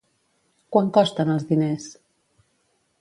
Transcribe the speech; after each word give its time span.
Quant 0.75 0.89
costen 0.95 1.33
els 1.35 1.45
diners? 1.53 1.87